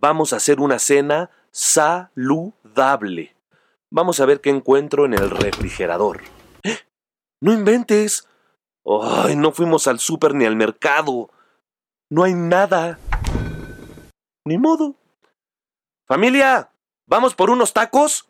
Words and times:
Vamos 0.00 0.32
a 0.32 0.36
hacer 0.36 0.60
una 0.60 0.78
cena 0.78 1.30
saludable. 1.50 3.34
Vamos 3.90 4.20
a 4.20 4.26
ver 4.26 4.40
qué 4.40 4.50
encuentro 4.50 5.06
en 5.06 5.14
el 5.14 5.30
refrigerador. 5.30 6.22
¡Eh! 6.62 6.78
¡No 7.40 7.52
inventes! 7.52 8.28
¡Ay, 8.84 9.36
no 9.36 9.52
fuimos 9.52 9.86
al 9.86 9.98
súper 9.98 10.34
ni 10.34 10.44
al 10.44 10.56
mercado! 10.56 11.30
No 12.10 12.24
hay 12.24 12.34
nada. 12.34 12.98
Ni 14.44 14.56
modo. 14.56 14.94
Familia, 16.06 16.70
¿vamos 17.06 17.34
por 17.34 17.50
unos 17.50 17.74
tacos? 17.74 18.28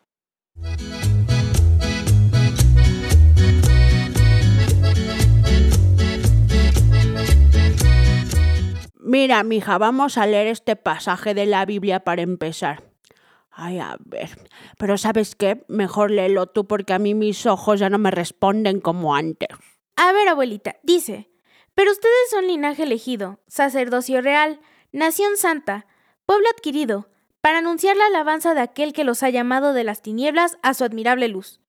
Mira, 9.09 9.41
mija, 9.41 9.79
vamos 9.79 10.19
a 10.19 10.27
leer 10.27 10.45
este 10.45 10.75
pasaje 10.75 11.33
de 11.33 11.47
la 11.47 11.65
Biblia 11.65 12.01
para 12.01 12.21
empezar. 12.21 12.83
Ay, 13.49 13.79
a 13.79 13.97
ver. 14.05 14.29
Pero 14.77 14.99
¿sabes 14.99 15.35
qué? 15.35 15.65
Mejor 15.67 16.11
léelo 16.11 16.45
tú 16.45 16.67
porque 16.67 16.93
a 16.93 16.99
mí 16.99 17.15
mis 17.15 17.47
ojos 17.47 17.79
ya 17.79 17.89
no 17.89 17.97
me 17.97 18.11
responden 18.11 18.79
como 18.79 19.15
antes. 19.15 19.49
A 19.95 20.11
ver, 20.11 20.27
abuelita, 20.27 20.75
dice, 20.83 21.31
pero 21.73 21.89
ustedes 21.89 22.29
son 22.29 22.45
linaje 22.45 22.83
elegido, 22.83 23.39
sacerdocio 23.47 24.21
real, 24.21 24.59
nación 24.91 25.37
santa, 25.37 25.87
pueblo 26.27 26.47
adquirido, 26.55 27.09
para 27.41 27.57
anunciar 27.57 27.97
la 27.97 28.05
alabanza 28.05 28.53
de 28.53 28.61
aquel 28.61 28.93
que 28.93 29.05
los 29.05 29.23
ha 29.23 29.31
llamado 29.31 29.73
de 29.73 29.85
las 29.85 30.03
tinieblas 30.03 30.59
a 30.61 30.75
su 30.75 30.83
admirable 30.83 31.29
luz. 31.29 31.61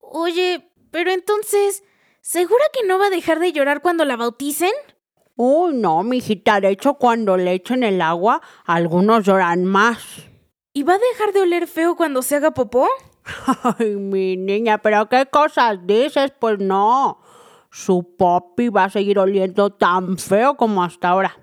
Oye, 0.00 0.70
pero 0.90 1.12
entonces, 1.12 1.82
¿segura 2.20 2.64
que 2.74 2.86
no 2.86 2.98
va 2.98 3.06
a 3.06 3.10
dejar 3.10 3.38
de 3.38 3.52
llorar 3.52 3.80
cuando 3.80 4.04
la 4.04 4.16
bauticen? 4.16 4.72
Uy, 5.40 5.72
no, 5.72 6.02
mijita, 6.02 6.60
de 6.60 6.70
hecho 6.70 6.94
cuando 6.94 7.36
le 7.36 7.52
echen 7.52 7.84
el 7.84 8.02
agua, 8.02 8.42
algunos 8.64 9.24
lloran 9.24 9.64
más. 9.64 10.26
¿Y 10.72 10.82
va 10.82 10.94
a 10.94 10.98
dejar 10.98 11.32
de 11.32 11.42
oler 11.42 11.68
feo 11.68 11.94
cuando 11.94 12.22
se 12.22 12.34
haga 12.34 12.50
popó? 12.50 12.88
Ay, 13.78 13.94
mi 13.94 14.36
niña, 14.36 14.78
pero 14.78 15.08
qué 15.08 15.26
cosas 15.26 15.78
dices, 15.86 16.32
pues 16.40 16.58
no. 16.58 17.20
Su 17.70 18.16
popi 18.16 18.68
va 18.68 18.84
a 18.84 18.90
seguir 18.90 19.20
oliendo 19.20 19.70
tan 19.70 20.18
feo 20.18 20.56
como 20.56 20.82
hasta 20.82 21.10
ahora. 21.10 21.38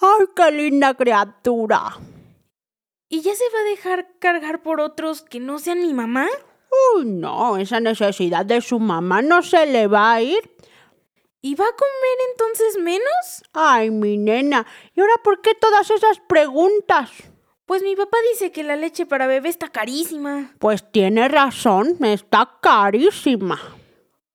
Ay, 0.00 0.26
qué 0.34 0.50
linda 0.50 0.94
criatura. 0.94 1.98
¿Y 3.08 3.20
ya 3.20 3.32
se 3.36 3.44
va 3.54 3.60
a 3.60 3.70
dejar 3.70 4.18
cargar 4.18 4.60
por 4.64 4.80
otros 4.80 5.22
que 5.22 5.38
no 5.38 5.60
sean 5.60 5.82
mi 5.82 5.94
mamá? 5.94 6.26
Uy, 6.96 7.04
no, 7.04 7.58
esa 7.58 7.78
necesidad 7.78 8.44
de 8.44 8.60
su 8.60 8.80
mamá 8.80 9.22
no 9.22 9.40
se 9.44 9.66
le 9.66 9.86
va 9.86 10.14
a 10.14 10.20
ir. 10.20 10.50
¿Y 11.42 11.54
va 11.54 11.64
a 11.64 11.72
comer 11.72 12.18
entonces 12.30 12.78
menos? 12.78 13.42
Ay, 13.54 13.90
mi 13.90 14.18
nena, 14.18 14.66
¿y 14.94 15.00
ahora 15.00 15.14
por 15.24 15.40
qué 15.40 15.54
todas 15.54 15.90
esas 15.90 16.20
preguntas? 16.20 17.10
Pues 17.64 17.82
mi 17.82 17.96
papá 17.96 18.18
dice 18.30 18.52
que 18.52 18.62
la 18.62 18.76
leche 18.76 19.06
para 19.06 19.26
bebé 19.26 19.48
está 19.48 19.68
carísima. 19.68 20.52
Pues 20.58 20.90
tiene 20.90 21.28
razón, 21.28 21.96
está 22.04 22.58
carísima. 22.60 23.58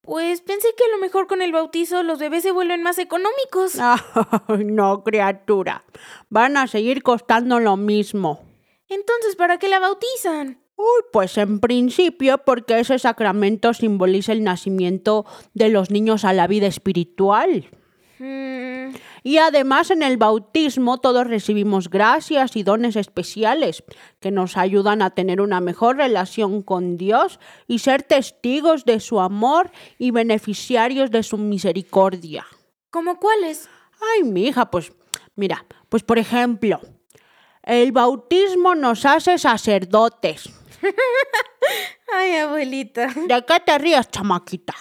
Pues 0.01 0.41
pensé 0.41 0.69
que 0.77 0.85
a 0.85 0.95
lo 0.95 0.97
mejor 0.99 1.27
con 1.27 1.41
el 1.41 1.51
bautizo 1.51 2.01
los 2.01 2.17
bebés 2.17 2.43
se 2.43 2.51
vuelven 2.51 2.81
más 2.81 2.97
económicos. 2.97 3.75
Ay, 4.47 4.63
no, 4.63 5.03
criatura. 5.03 5.83
Van 6.29 6.57
a 6.57 6.67
seguir 6.67 7.03
costando 7.03 7.59
lo 7.59 7.75
mismo. 7.75 8.45
Entonces, 8.87 9.35
¿para 9.35 9.57
qué 9.57 9.67
la 9.67 9.79
bautizan? 9.79 10.64
Uy, 10.77 11.03
pues 11.11 11.37
en 11.37 11.59
principio 11.59 12.39
porque 12.39 12.79
ese 12.79 12.99
sacramento 12.99 13.73
simboliza 13.73 14.33
el 14.33 14.43
nacimiento 14.43 15.25
de 15.53 15.69
los 15.69 15.89
niños 15.89 16.25
a 16.25 16.33
la 16.33 16.47
vida 16.47 16.67
espiritual. 16.67 17.69
Mm, 18.19 18.95
Y 19.23 19.37
además 19.37 19.89
en 19.89 20.03
el 20.03 20.17
bautismo 20.17 20.99
todos 20.99 21.27
recibimos 21.27 21.89
gracias 21.89 22.55
y 22.55 22.63
dones 22.63 22.95
especiales 22.95 23.83
que 24.19 24.31
nos 24.31 24.55
ayudan 24.55 25.01
a 25.01 25.09
tener 25.09 25.41
una 25.41 25.59
mejor 25.59 25.97
relación 25.97 26.61
con 26.61 26.97
Dios 26.97 27.39
y 27.67 27.79
ser 27.79 28.03
testigos 28.03 28.85
de 28.85 28.99
su 28.99 29.19
amor 29.19 29.71
y 29.97 30.11
beneficiarios 30.11 31.09
de 31.09 31.23
su 31.23 31.37
misericordia. 31.37 32.45
¿Cómo 32.91 33.19
cuáles? 33.19 33.67
Ay, 34.13 34.23
mi 34.23 34.47
hija, 34.47 34.69
pues 34.69 34.93
mira, 35.35 35.65
pues 35.89 36.03
por 36.03 36.19
ejemplo, 36.19 36.79
el 37.63 37.91
bautismo 37.91 38.75
nos 38.75 39.05
hace 39.05 39.37
sacerdotes. 39.37 40.51
Ay, 42.13 42.35
abuelita. 42.37 43.07
¿De 43.07 43.45
qué 43.45 43.59
te 43.59 43.77
rías, 43.77 44.09
chamaquita? 44.09 44.73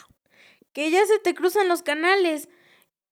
Que 0.73 0.91
ya 0.91 1.05
se 1.07 1.19
te 1.19 1.35
cruzan 1.35 1.69
los 1.69 1.83
canales. 1.83 2.49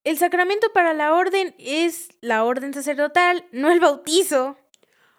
El 0.04 0.18
sacramento 0.18 0.72
para 0.72 0.94
la 0.94 1.14
orden 1.14 1.54
es 1.58 2.08
la 2.20 2.44
orden 2.44 2.74
sacerdotal, 2.74 3.44
no 3.52 3.70
el 3.70 3.78
bautizo. 3.78 4.56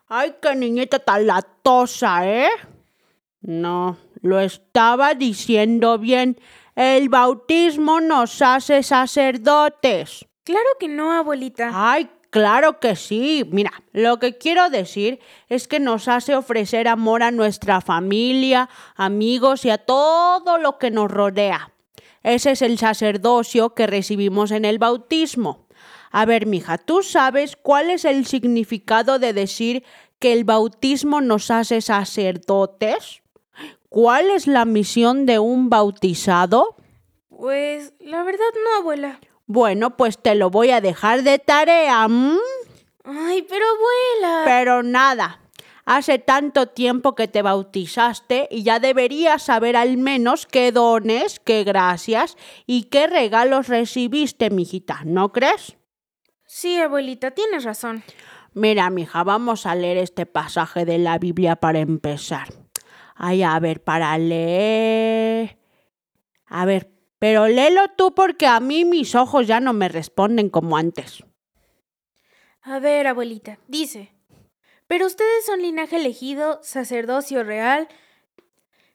Ay, 0.07 0.35
qué 0.41 0.56
niñita 0.56 1.00
tan 1.00 1.25
latosa, 1.25 2.28
¿eh? 2.28 2.50
No, 3.41 3.97
lo 4.22 4.39
estaba 4.39 5.13
diciendo 5.13 5.97
bien. 5.97 6.38
El 6.75 7.09
bautismo 7.09 8.01
nos 8.01 8.41
hace 8.41 8.83
sacerdotes. 8.83 10.25
Claro 10.44 10.69
que 10.79 10.88
no, 10.88 11.12
abuelita. 11.12 11.72
Ay, 11.73 12.09
claro 12.33 12.79
que 12.79 12.95
sí. 12.95 13.47
Mira, 13.51 13.71
lo 13.91 14.17
que 14.17 14.39
quiero 14.39 14.71
decir 14.71 15.19
es 15.49 15.67
que 15.67 15.79
nos 15.79 16.07
hace 16.07 16.35
ofrecer 16.35 16.88
amor 16.88 17.21
a 17.21 17.29
nuestra 17.29 17.79
familia, 17.79 18.69
amigos 18.95 19.66
y 19.66 19.69
a 19.69 19.77
todo 19.77 20.57
lo 20.57 20.79
que 20.79 20.89
nos 20.89 21.11
rodea. 21.11 21.71
Ese 22.23 22.51
es 22.51 22.63
el 22.63 22.79
sacerdocio 22.79 23.75
que 23.75 23.85
recibimos 23.85 24.49
en 24.49 24.66
el 24.66 24.79
bautismo. 24.79 25.67
A 26.09 26.25
ver, 26.25 26.47
mija, 26.47 26.79
¿tú 26.79 27.03
sabes 27.03 27.55
cuál 27.55 27.91
es 27.91 28.03
el 28.03 28.25
significado 28.25 29.19
de 29.19 29.33
decir 29.33 29.83
que 30.17 30.33
el 30.33 30.44
bautismo 30.44 31.21
nos 31.21 31.51
hace 31.51 31.81
sacerdotes? 31.81 33.21
¿Cuál 33.89 34.31
es 34.31 34.47
la 34.47 34.65
misión 34.65 35.27
de 35.27 35.38
un 35.38 35.69
bautizado? 35.69 36.77
Pues 37.29 37.94
la 38.00 38.23
verdad 38.23 38.45
no, 38.63 38.79
abuela. 38.79 39.19
Bueno, 39.46 39.98
pues 39.98 40.18
te 40.18 40.36
lo 40.36 40.50
voy 40.50 40.72
a 40.72 40.81
dejar 40.81 41.24
de 41.24 41.40
tarea. 41.40 42.06
¿m? 42.06 42.38
Ay, 43.04 43.46
pero 43.50 43.66
abuela. 43.66 44.44
Pero 44.46 44.84
nada, 44.84 45.42
hace 45.86 46.20
tanto 46.20 46.68
tiempo 46.68 47.16
que 47.16 47.28
te 47.28 47.42
bautizaste 47.42 48.48
y 48.50 48.64
ya 48.64 48.80
deberías 48.80 49.44
saber 49.44 49.76
al 49.76 49.98
menos 49.98 50.46
qué 50.46 50.72
dones, 50.72 51.40
qué 51.40 51.64
gracias 51.64 52.38
y 52.66 52.84
qué 52.84 53.08
regalos 53.08 53.68
recibiste, 53.68 54.50
mijita, 54.50 55.02
¿no 55.06 55.31
crees? 55.31 55.78
Sí, 56.46 56.80
abuelita, 56.80 57.31
tienes 57.31 57.64
razón. 57.64 58.04
Mira, 58.54 58.90
mija, 58.90 59.24
vamos 59.24 59.66
a 59.66 59.75
leer 59.75 59.98
este 59.98 60.25
pasaje 60.25 60.86
de 60.86 61.00
la 61.00 61.18
Biblia 61.18 61.56
para 61.56 61.80
empezar. 61.80 62.48
Ay, 63.16 63.44
a 63.44 63.60
ver, 63.60 63.84
para 63.84 64.18
leer. 64.18 65.58
A 66.46 66.66
ver, 66.66 66.92
pero 67.23 67.47
léelo 67.47 67.88
tú 67.88 68.13
porque 68.13 68.47
a 68.47 68.59
mí 68.59 68.84
mis 68.84 69.16
ojos 69.16 69.47
ya 69.47 69.61
no 69.61 69.72
me 69.72 69.88
responden 69.88 70.50
como 70.50 70.75
antes. 70.75 71.23
A 72.61 72.79
ver, 72.79 73.07
abuelita, 73.07 73.59
dice. 73.69 74.13
Pero 74.88 75.06
ustedes 75.06 75.45
son 75.45 75.62
linaje 75.62 75.95
elegido, 75.95 76.59
sacerdocio 76.63 77.45
real, 77.45 77.88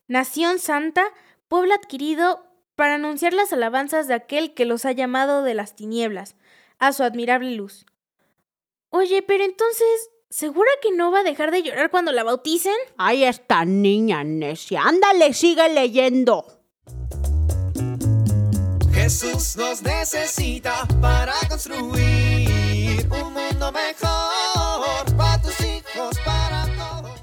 nación 0.08 0.58
santa, 0.58 1.06
pueblo 1.48 1.72
adquirido, 1.72 2.44
para 2.74 2.96
anunciar 2.96 3.32
las 3.32 3.50
alabanzas 3.54 4.08
de 4.08 4.14
aquel 4.14 4.52
que 4.52 4.66
los 4.66 4.84
ha 4.84 4.92
llamado 4.92 5.42
de 5.42 5.54
las 5.54 5.74
tinieblas, 5.74 6.36
a 6.78 6.92
su 6.92 7.04
admirable 7.04 7.52
luz. 7.52 7.86
Oye, 8.90 9.22
pero 9.22 9.42
entonces, 9.42 10.10
¿segura 10.28 10.70
que 10.82 10.92
no 10.92 11.10
va 11.10 11.20
a 11.20 11.24
dejar 11.24 11.50
de 11.50 11.62
llorar 11.62 11.90
cuando 11.90 12.12
la 12.12 12.24
bauticen? 12.24 12.76
Ay, 12.98 13.24
esta 13.24 13.64
niña 13.64 14.22
necia. 14.22 14.82
Ándale, 14.82 15.32
sigue 15.32 15.66
leyendo. 15.70 16.57
Jesús 19.08 19.56
nos 19.56 19.80
necesita 19.80 20.86
para 21.00 21.32
construir 21.48 23.08
un 23.10 23.32
mundo 23.32 23.72
mejor 23.72 25.16
para 25.16 25.40
tus 25.40 25.58
hijos, 25.62 26.14
para 26.26 26.66
todos. 26.76 27.18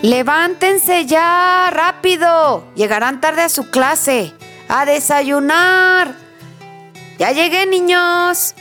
Levántense 0.00 1.04
ya, 1.04 1.68
rápido. 1.70 2.64
Llegarán 2.74 3.20
tarde 3.20 3.42
a 3.42 3.50
su 3.50 3.68
clase. 3.68 4.32
A 4.66 4.86
desayunar. 4.86 6.14
Ya 7.18 7.32
llegué, 7.32 7.66
niños. 7.66 8.54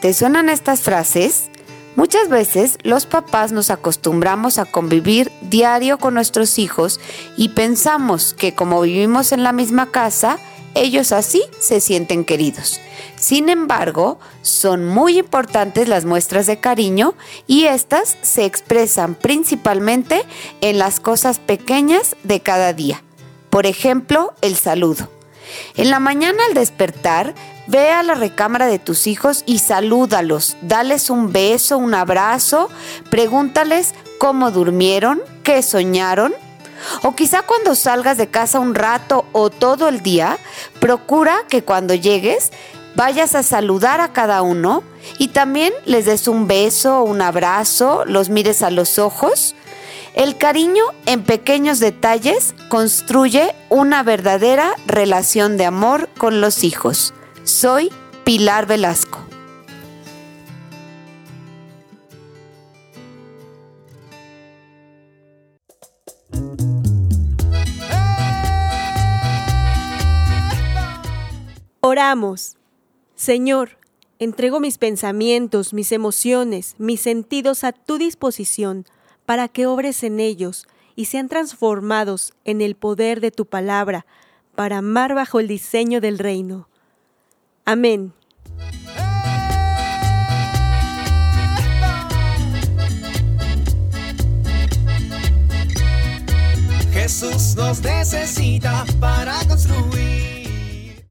¿Te 0.00 0.14
suenan 0.14 0.50
estas 0.50 0.82
frases? 0.82 1.50
Muchas 1.94 2.28
veces 2.30 2.78
los 2.82 3.04
papás 3.04 3.52
nos 3.52 3.70
acostumbramos 3.70 4.58
a 4.58 4.64
convivir 4.64 5.30
diario 5.42 5.98
con 5.98 6.14
nuestros 6.14 6.58
hijos 6.58 7.00
y 7.36 7.50
pensamos 7.50 8.32
que 8.32 8.54
como 8.54 8.80
vivimos 8.80 9.32
en 9.32 9.42
la 9.42 9.52
misma 9.52 9.90
casa, 9.90 10.38
ellos 10.74 11.12
así 11.12 11.42
se 11.60 11.80
sienten 11.80 12.24
queridos. 12.24 12.80
Sin 13.16 13.50
embargo, 13.50 14.18
son 14.40 14.86
muy 14.86 15.18
importantes 15.18 15.86
las 15.86 16.06
muestras 16.06 16.46
de 16.46 16.58
cariño 16.58 17.14
y 17.46 17.64
estas 17.64 18.16
se 18.22 18.46
expresan 18.46 19.14
principalmente 19.14 20.24
en 20.62 20.78
las 20.78 20.98
cosas 20.98 21.38
pequeñas 21.38 22.16
de 22.22 22.40
cada 22.40 22.72
día. 22.72 23.02
Por 23.50 23.66
ejemplo, 23.66 24.32
el 24.40 24.56
saludo. 24.56 25.10
En 25.76 25.90
la 25.90 26.00
mañana 26.00 26.42
al 26.48 26.54
despertar, 26.54 27.34
ve 27.72 27.90
a 27.90 28.02
la 28.02 28.14
recámara 28.14 28.66
de 28.66 28.78
tus 28.78 29.06
hijos 29.06 29.42
y 29.46 29.58
salúdalos, 29.58 30.58
dales 30.60 31.08
un 31.08 31.32
beso, 31.32 31.78
un 31.78 31.94
abrazo, 31.94 32.68
pregúntales 33.10 33.94
cómo 34.18 34.50
durmieron, 34.50 35.22
qué 35.42 35.62
soñaron. 35.62 36.34
O 37.02 37.14
quizá 37.14 37.42
cuando 37.42 37.74
salgas 37.74 38.18
de 38.18 38.28
casa 38.28 38.60
un 38.60 38.74
rato 38.74 39.24
o 39.32 39.48
todo 39.48 39.88
el 39.88 40.02
día, 40.02 40.36
procura 40.80 41.44
que 41.48 41.64
cuando 41.64 41.94
llegues 41.94 42.52
vayas 42.94 43.34
a 43.34 43.42
saludar 43.42 44.02
a 44.02 44.12
cada 44.12 44.42
uno 44.42 44.82
y 45.16 45.28
también 45.28 45.72
les 45.86 46.04
des 46.04 46.28
un 46.28 46.46
beso, 46.46 47.02
un 47.02 47.22
abrazo, 47.22 48.04
los 48.04 48.28
mires 48.28 48.62
a 48.62 48.70
los 48.70 48.98
ojos. 48.98 49.54
El 50.14 50.36
cariño 50.36 50.84
en 51.06 51.24
pequeños 51.24 51.80
detalles 51.80 52.54
construye 52.68 53.54
una 53.70 54.02
verdadera 54.02 54.74
relación 54.86 55.56
de 55.56 55.64
amor 55.64 56.10
con 56.18 56.42
los 56.42 56.64
hijos. 56.64 57.14
Soy 57.44 57.90
Pilar 58.22 58.66
Velasco. 58.66 59.18
Oramos. 71.80 72.56
Señor, 73.16 73.70
entrego 74.20 74.60
mis 74.60 74.78
pensamientos, 74.78 75.74
mis 75.74 75.90
emociones, 75.90 76.76
mis 76.78 77.00
sentidos 77.00 77.64
a 77.64 77.72
tu 77.72 77.98
disposición 77.98 78.86
para 79.26 79.48
que 79.48 79.66
obres 79.66 80.04
en 80.04 80.20
ellos 80.20 80.68
y 80.94 81.06
sean 81.06 81.28
transformados 81.28 82.34
en 82.44 82.60
el 82.60 82.76
poder 82.76 83.20
de 83.20 83.32
tu 83.32 83.46
palabra 83.46 84.06
para 84.54 84.78
amar 84.78 85.16
bajo 85.16 85.40
el 85.40 85.48
diseño 85.48 86.00
del 86.00 86.20
reino. 86.20 86.68
Amén. 87.64 88.12
Jesús 96.92 97.54
nos 97.56 97.82
necesita 97.82 98.84
para 99.00 99.38
construir. 99.48 101.04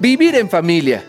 Vivir 0.00 0.34
en 0.36 0.48
familia. 0.48 1.04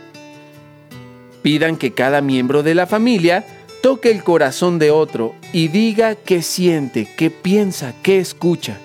Pidan 1.42 1.76
que 1.76 1.94
cada 1.94 2.22
miembro 2.22 2.64
de 2.64 2.76
la 2.76 2.88
familia 2.88 3.46
toque 3.82 4.10
el 4.10 4.24
corazón 4.24 4.80
de 4.80 4.92
otro 4.92 5.36
y 5.54 5.68
diga 5.68 6.16
qué 6.16 6.42
siente, 6.42 7.08
qué 7.18 7.30
piensa, 7.30 7.94
qué 8.02 8.20
escucha. 8.20 8.78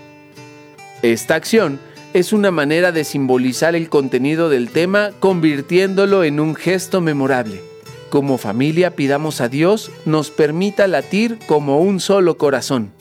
Esta 1.02 1.34
acción 1.34 1.80
es 2.14 2.34
una 2.34 2.50
manera 2.50 2.92
de 2.92 3.04
simbolizar 3.04 3.74
el 3.74 3.88
contenido 3.88 4.50
del 4.50 4.70
tema 4.70 5.12
convirtiéndolo 5.18 6.24
en 6.24 6.40
un 6.40 6.54
gesto 6.54 7.00
memorable. 7.00 7.62
Como 8.10 8.36
familia 8.36 8.94
pidamos 8.94 9.40
a 9.40 9.48
Dios 9.48 9.90
nos 10.04 10.30
permita 10.30 10.86
latir 10.86 11.38
como 11.46 11.80
un 11.80 12.00
solo 12.00 12.36
corazón. 12.36 12.92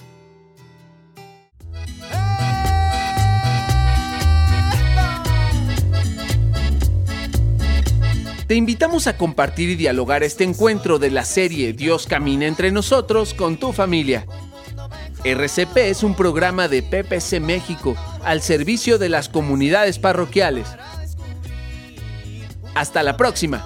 Te 8.47 8.55
invitamos 8.55 9.07
a 9.07 9.17
compartir 9.17 9.69
y 9.69 9.75
dialogar 9.75 10.23
este 10.23 10.43
encuentro 10.43 10.99
de 10.99 11.09
la 11.09 11.23
serie 11.23 11.71
Dios 11.73 12.05
camina 12.05 12.47
entre 12.47 12.71
nosotros 12.71 13.33
con 13.33 13.57
tu 13.57 13.71
familia. 13.73 14.25
RCP 15.23 15.77
es 15.77 16.03
un 16.03 16.15
programa 16.15 16.67
de 16.67 16.81
PPC 16.81 17.39
México 17.39 17.95
al 18.23 18.41
servicio 18.41 18.97
de 18.97 19.09
las 19.09 19.29
comunidades 19.29 19.99
parroquiales. 19.99 20.67
Hasta 22.75 23.03
la 23.03 23.17
próxima. 23.17 23.65